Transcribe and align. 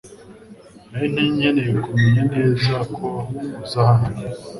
Nari 0.89 1.07
nkeneye 1.35 1.73
kumenya 1.83 2.21
neza 2.33 2.73
ko 2.95 3.07
uza 3.63 3.81
hano. 3.99 4.21